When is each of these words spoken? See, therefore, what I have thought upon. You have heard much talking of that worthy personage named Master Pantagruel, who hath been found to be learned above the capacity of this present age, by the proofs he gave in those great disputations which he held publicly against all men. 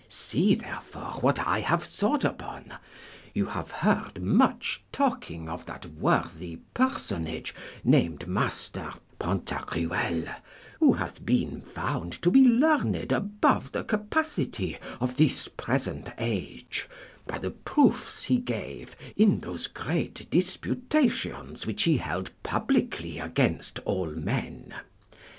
See, 0.09 0.55
therefore, 0.55 1.19
what 1.21 1.37
I 1.37 1.59
have 1.59 1.83
thought 1.83 2.25
upon. 2.25 2.73
You 3.35 3.45
have 3.45 3.69
heard 3.69 4.19
much 4.19 4.81
talking 4.91 5.47
of 5.47 5.67
that 5.67 5.85
worthy 5.85 6.55
personage 6.73 7.53
named 7.83 8.27
Master 8.27 8.93
Pantagruel, 9.19 10.25
who 10.79 10.93
hath 10.93 11.23
been 11.23 11.61
found 11.61 12.19
to 12.23 12.31
be 12.31 12.43
learned 12.43 13.11
above 13.11 13.73
the 13.73 13.83
capacity 13.83 14.79
of 14.99 15.17
this 15.17 15.47
present 15.49 16.09
age, 16.17 16.89
by 17.27 17.37
the 17.37 17.51
proofs 17.51 18.23
he 18.23 18.37
gave 18.37 18.95
in 19.15 19.41
those 19.41 19.67
great 19.67 20.27
disputations 20.31 21.67
which 21.67 21.83
he 21.83 21.97
held 21.97 22.31
publicly 22.41 23.19
against 23.19 23.77
all 23.85 24.07
men. 24.07 24.73